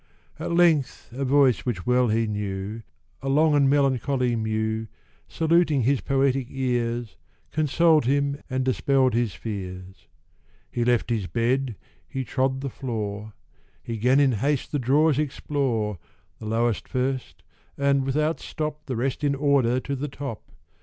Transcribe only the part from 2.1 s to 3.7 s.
knew, A long and